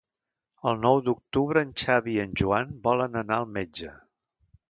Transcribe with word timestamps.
El 0.69 0.79
nou 0.85 1.01
d'octubre 1.09 1.63
en 1.67 1.75
Xavi 1.81 2.15
i 2.15 2.23
en 2.25 2.33
Joan 2.43 2.73
volen 2.89 3.21
anar 3.23 3.39
al 3.43 3.49
metge. 3.61 3.93